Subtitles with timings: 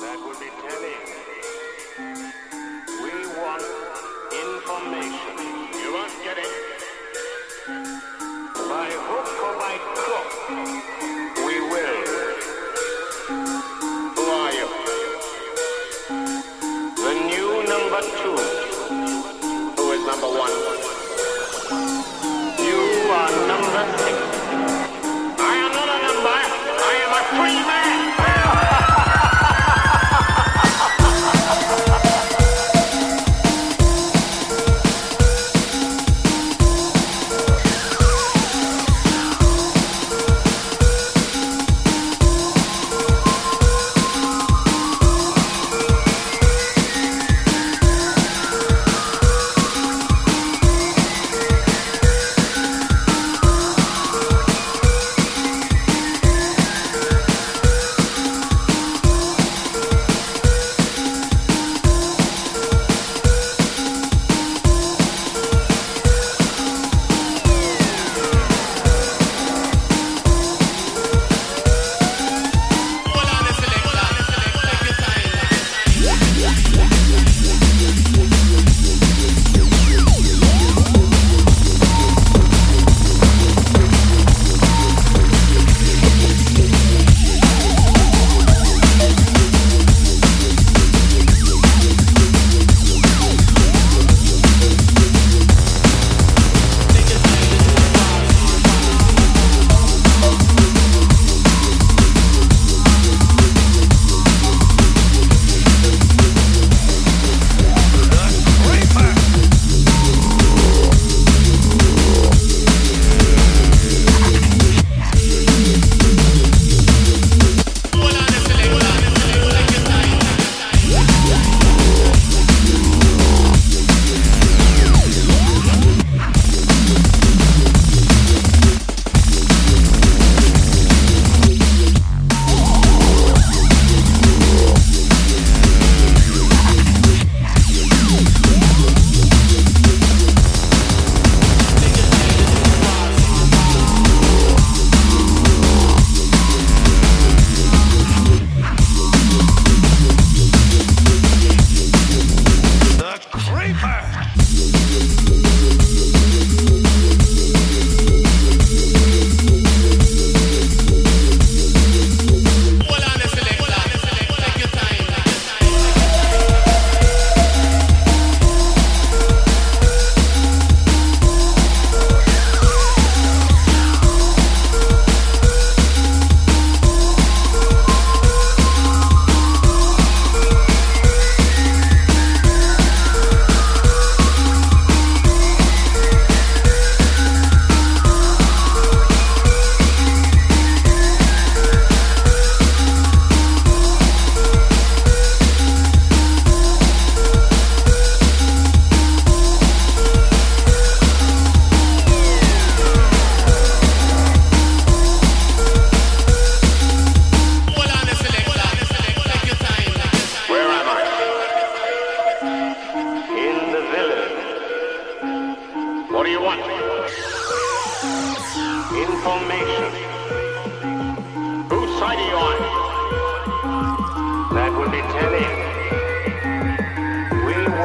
[0.00, 1.04] That would be telling.
[3.02, 3.64] We want
[4.32, 5.34] information.
[5.80, 8.05] You won't get it.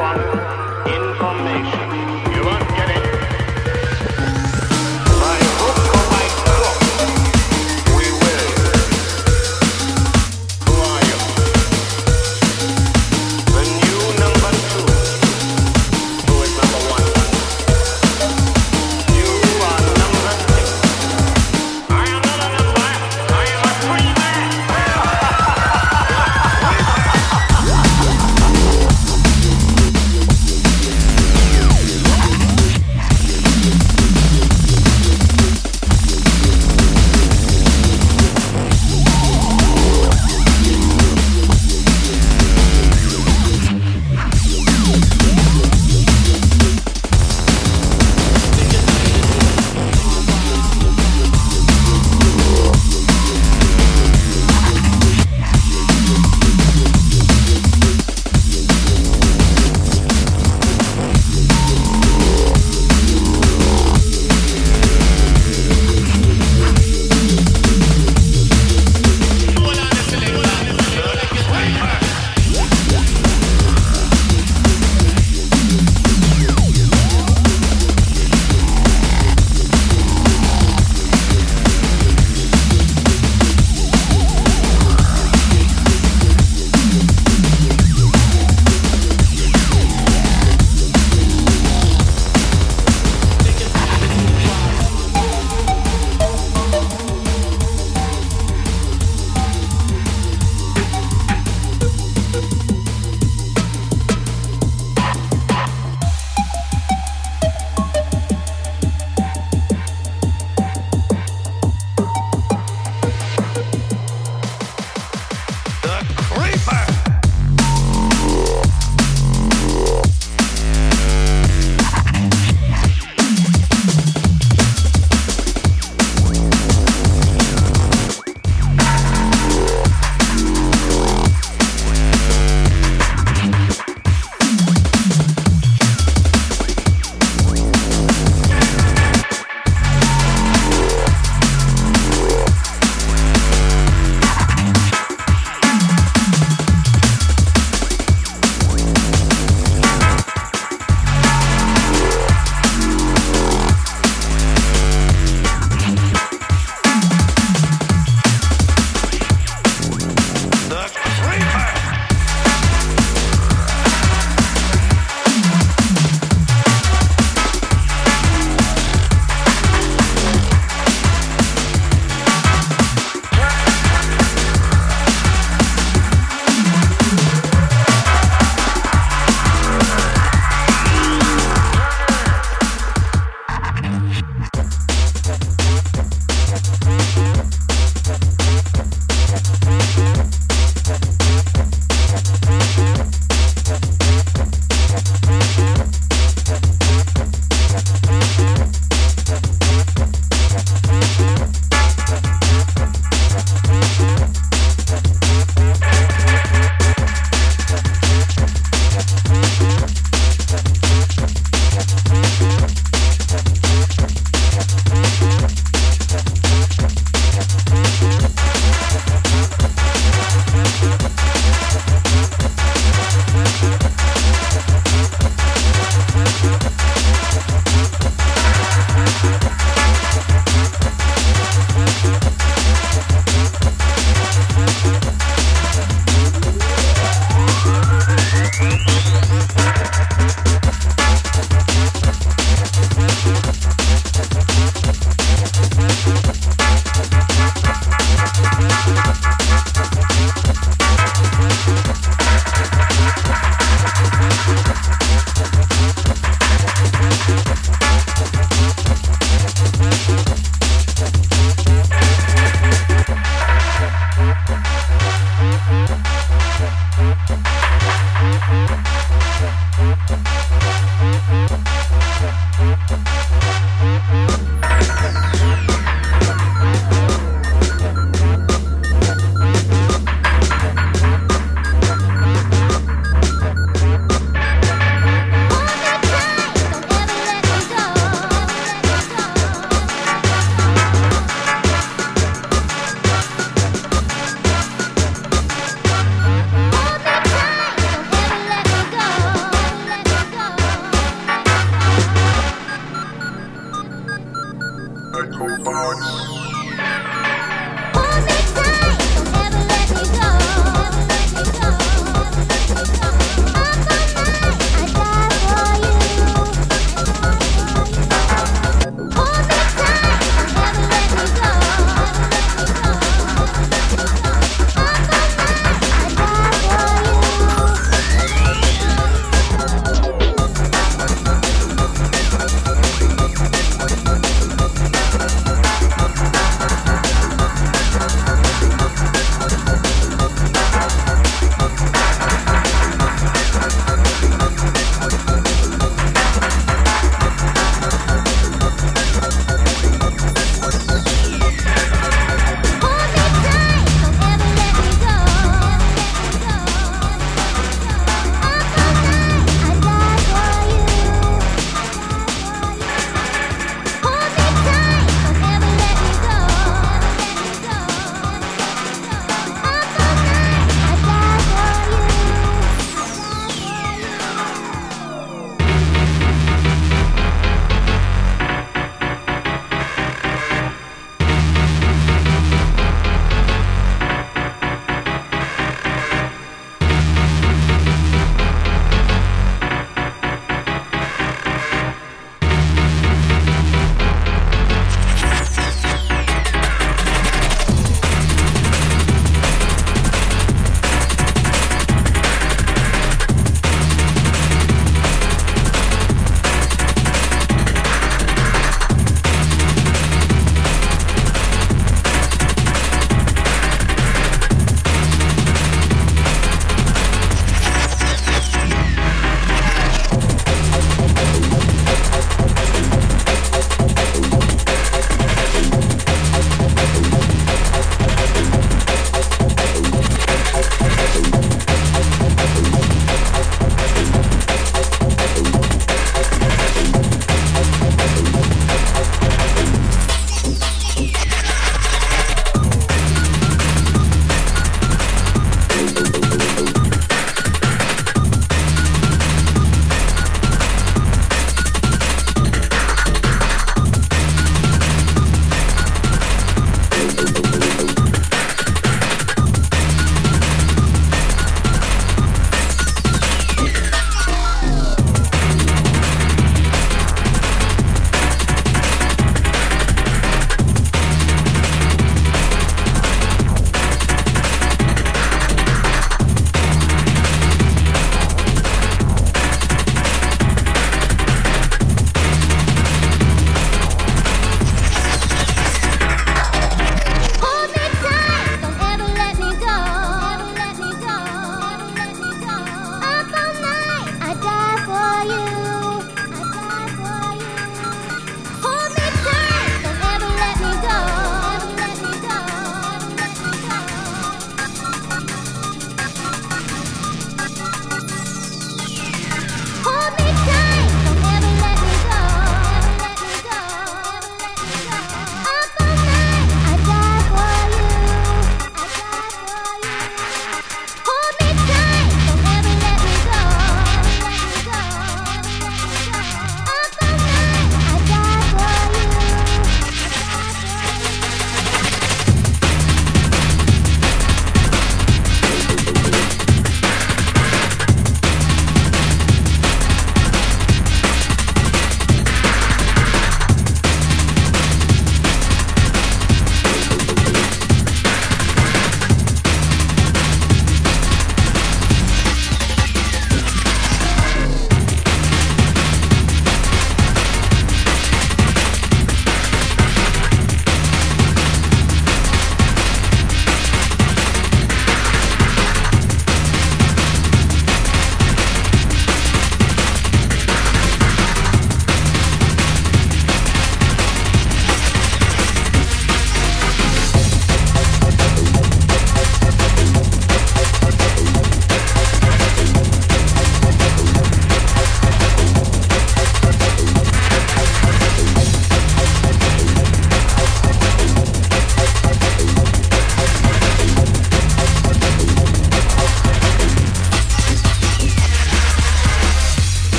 [0.00, 0.49] one.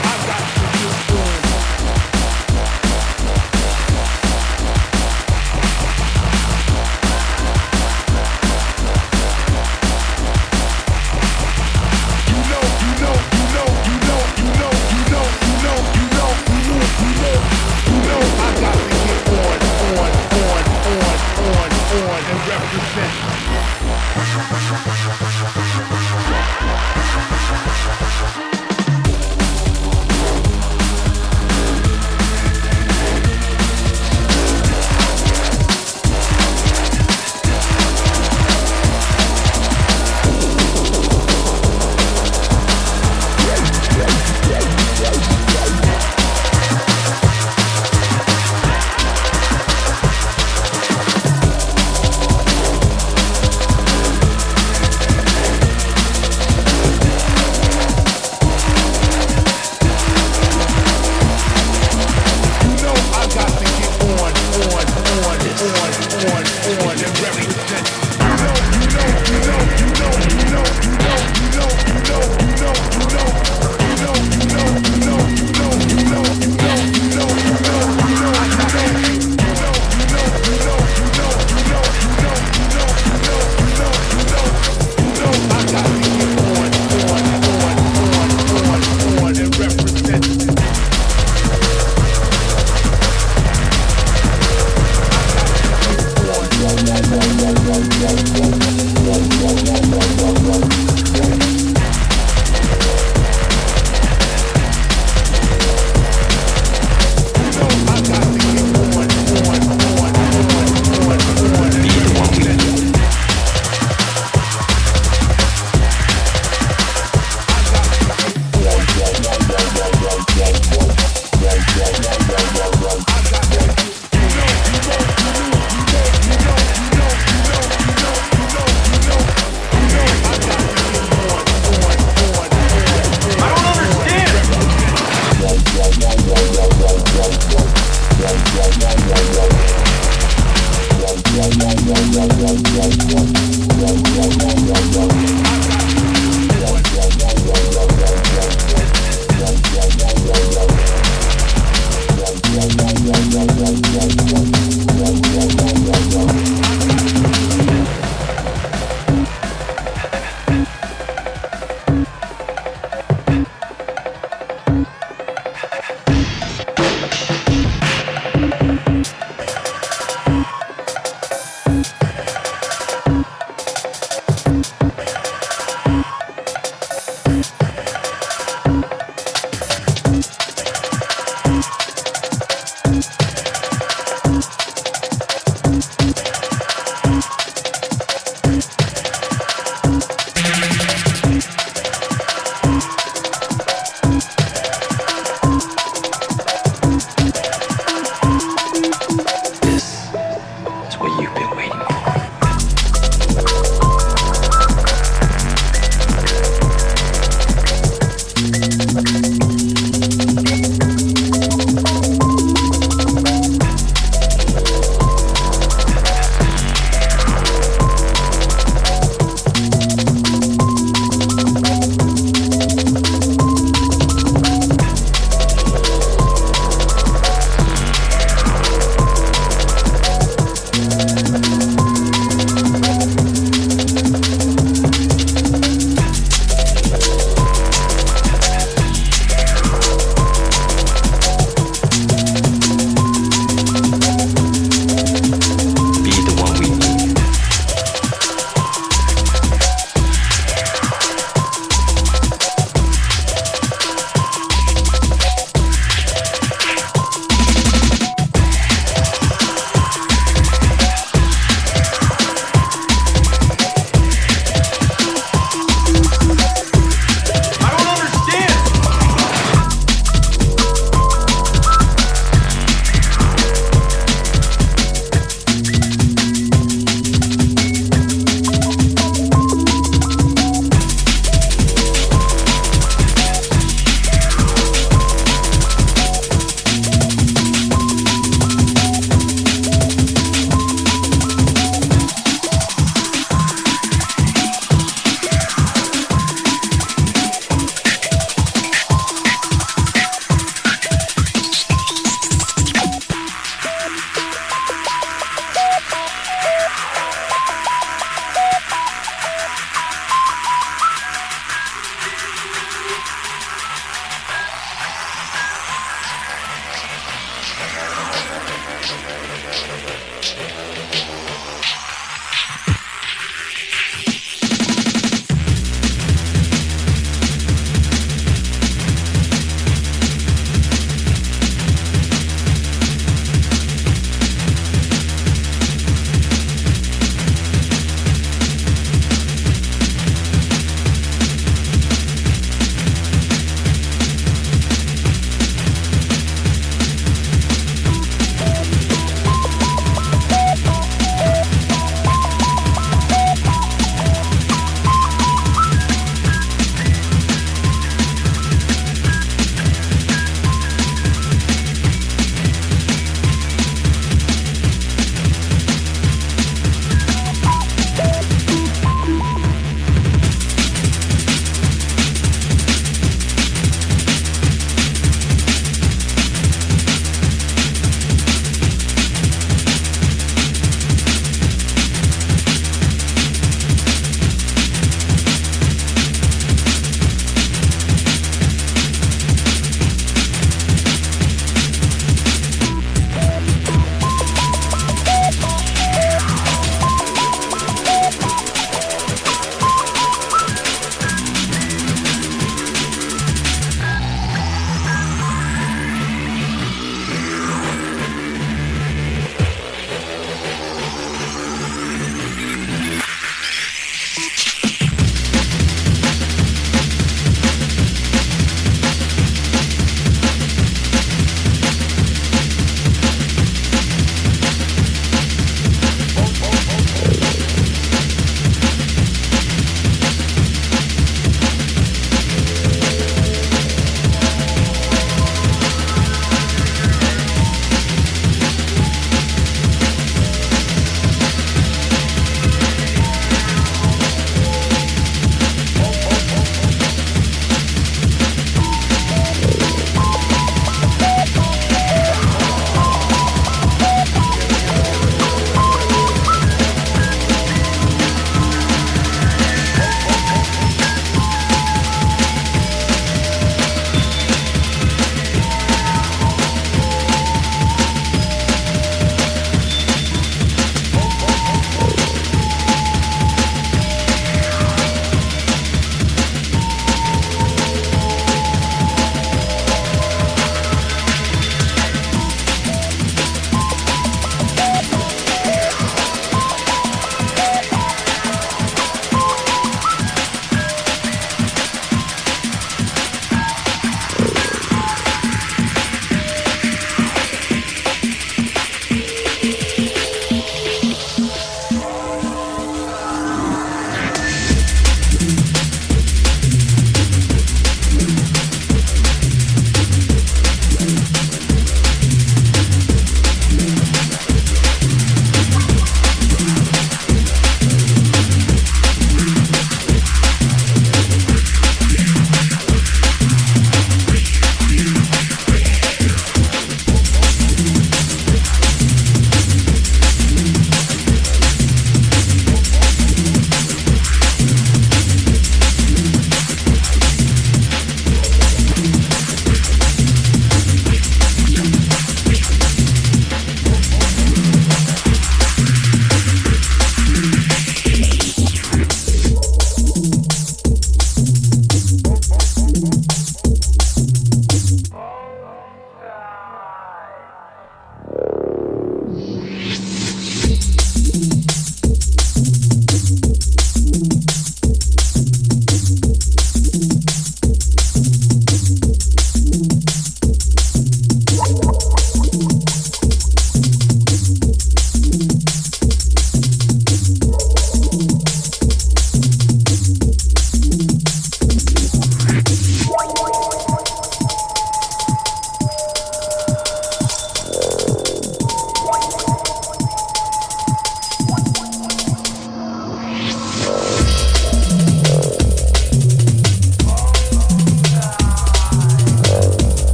[0.00, 1.47] I've got to do it.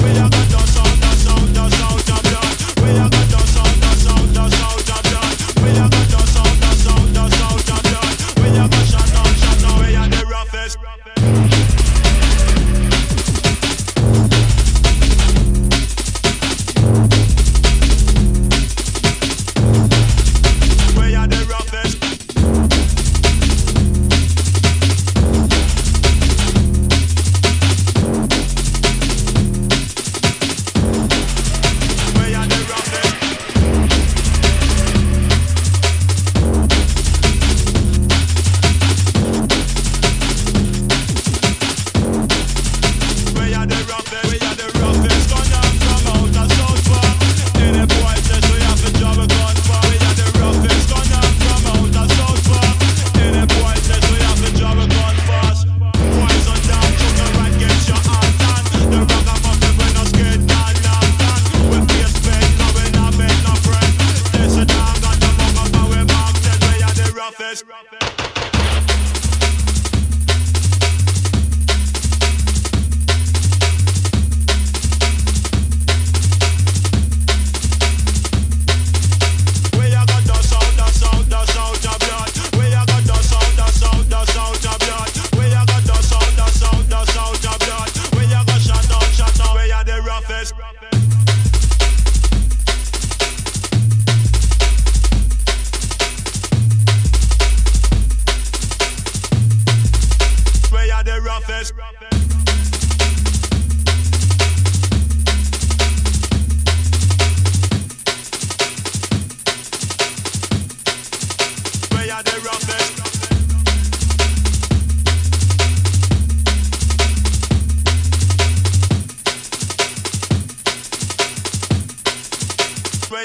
[0.00, 1.11] We have a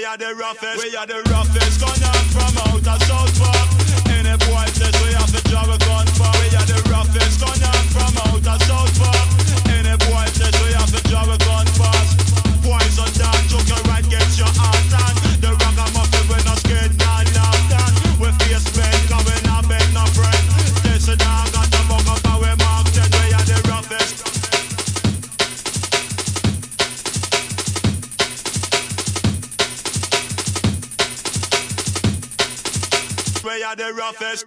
[0.08, 1.82] are the roughest, we are the roughest.
[1.82, 3.68] Gone out from out of South Park.
[4.08, 7.41] Any boy says we have a job, we are the roughest.
[7.41, 9.37] Gone out from out of South Park.
[33.78, 34.45] the roughest.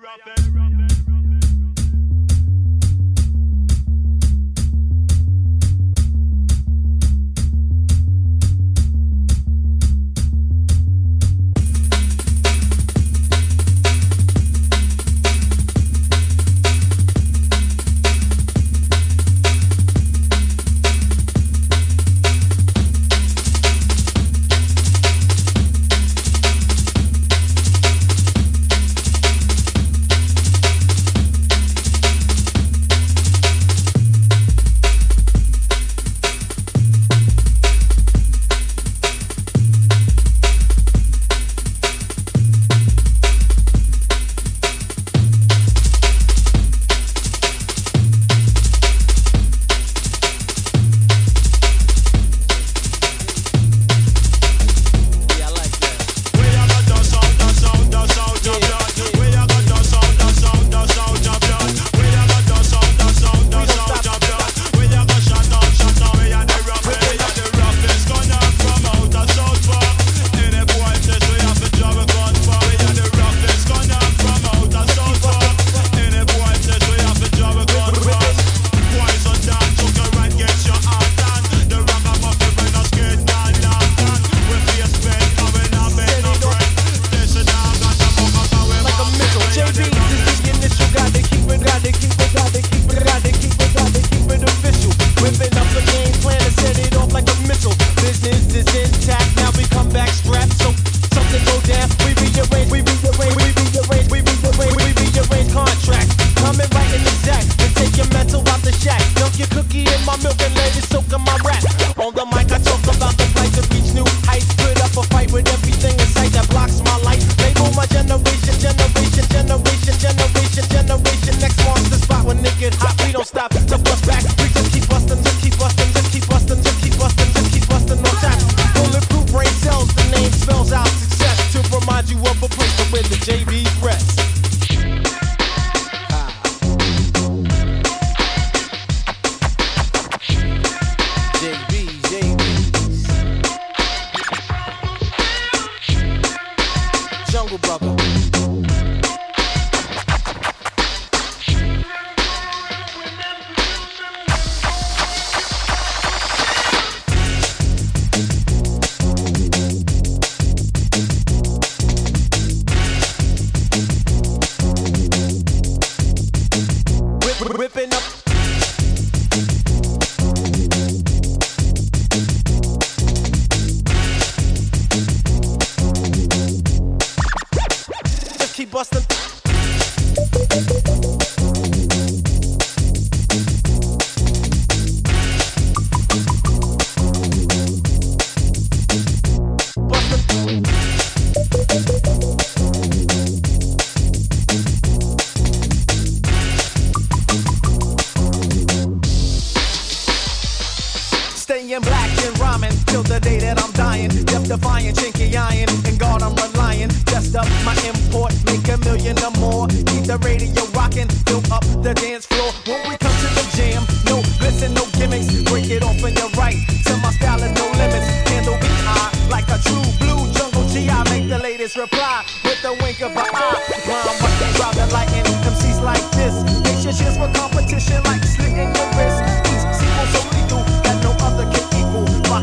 [203.03, 204.11] Till the day that I'm dying.
[204.24, 206.90] Death defying, chinky iron, and God I'm relying.
[207.09, 209.68] Just up my import, make a million or more.
[209.68, 212.51] Keep the radio rocking, fill up the dance floor.
[212.66, 215.28] When we come to the jam, no listen, no gimmicks.
[215.48, 216.59] Break it off and you're right.
[216.86, 218.09] To my style and no limits.
[218.28, 220.88] Handle me high like a true blue jungle G.
[220.88, 223.61] I make the latest reply with the wink of an eye.
[223.88, 225.24] Rhyme they drive the lightning.
[225.48, 226.34] MCs like this.
[226.64, 228.89] Makes your cheers for competition like slitting your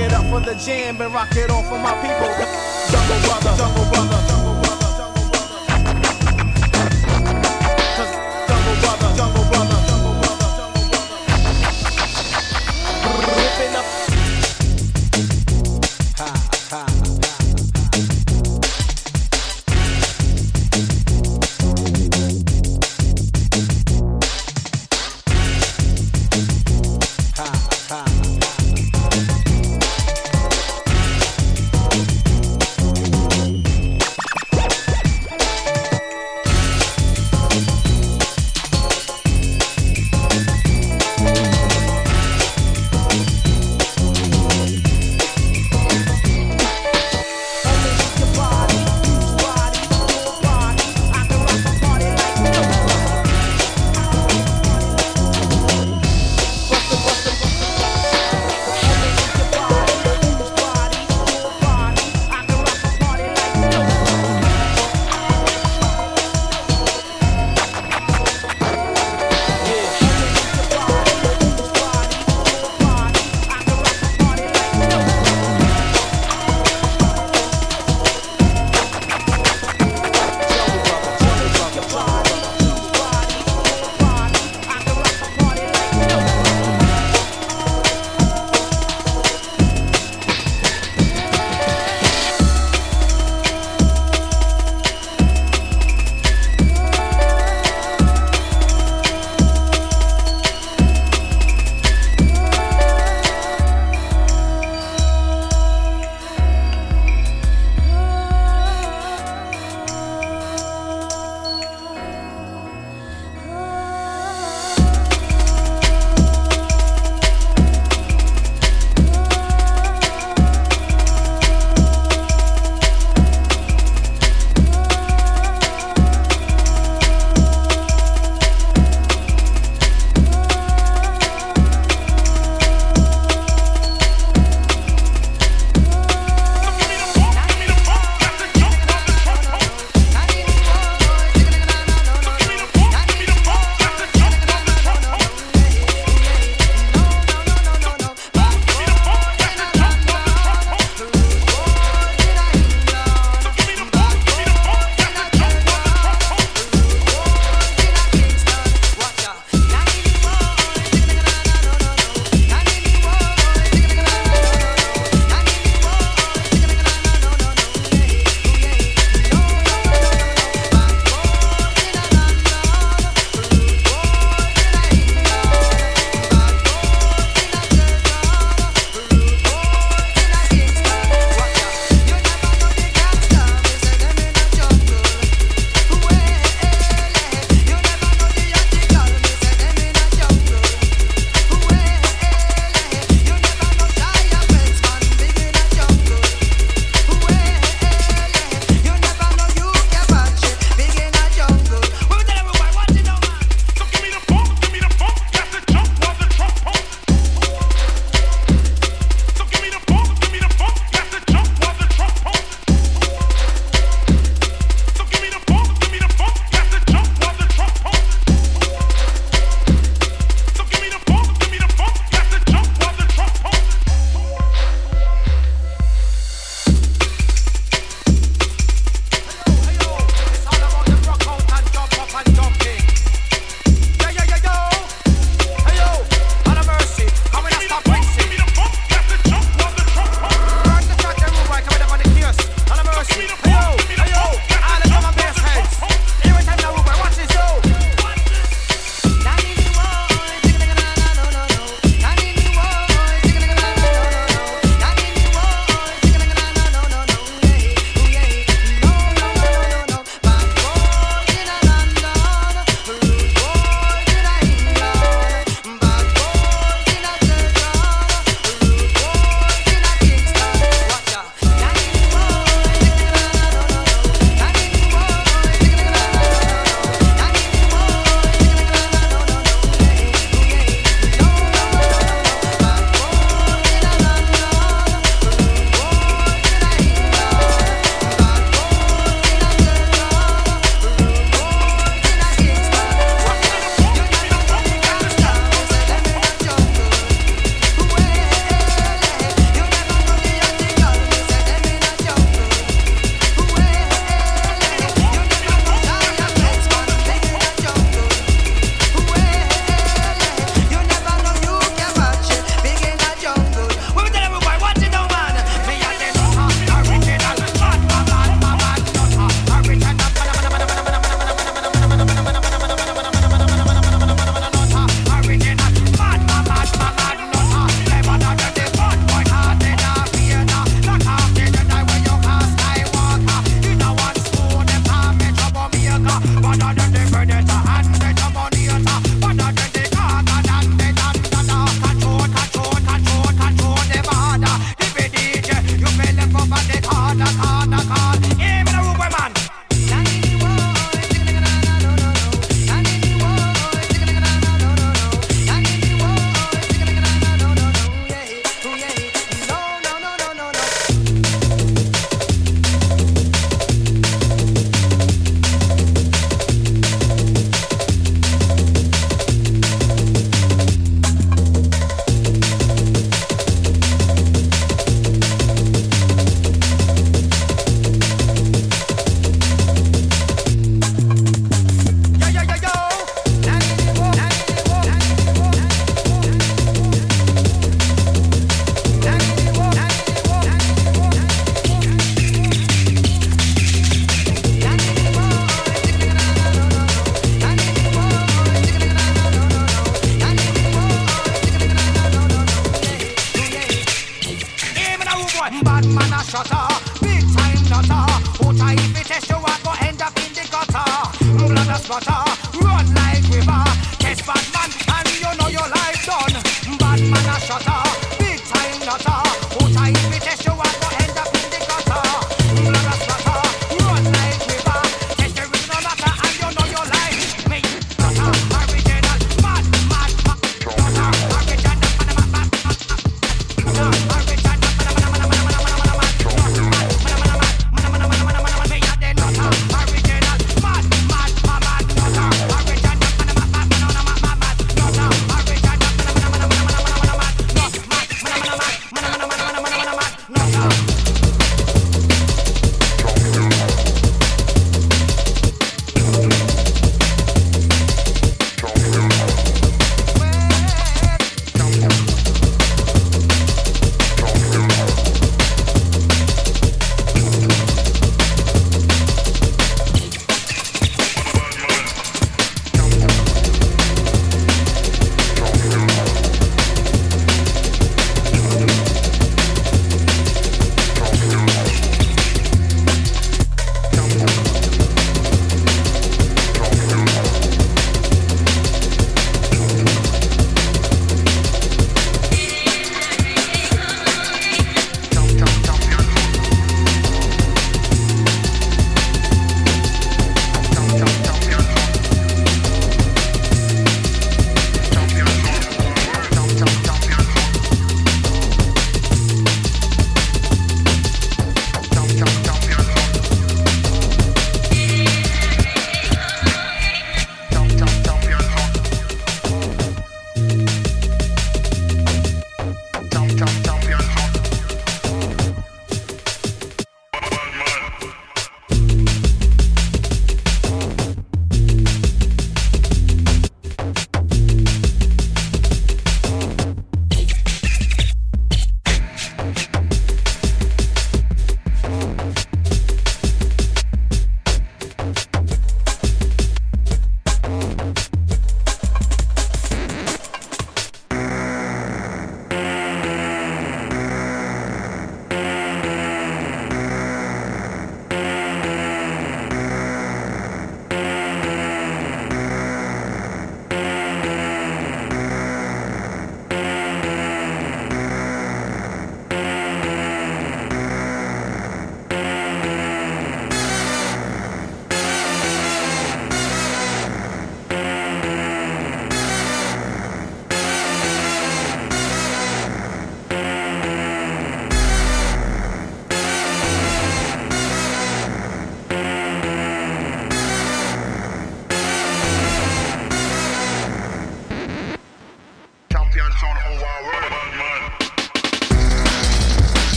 [0.00, 2.30] it up for the jam and rock it on for my people.
[2.90, 4.29] Jungle brother, jungle brother,